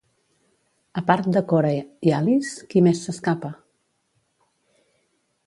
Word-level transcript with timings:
A 1.01 1.03
part 1.11 1.29
de 1.35 1.43
Cora 1.51 1.73
i 2.11 2.15
Alice, 2.21 2.65
qui 2.73 2.83
més 2.89 3.03
s'escapa? 3.09 3.53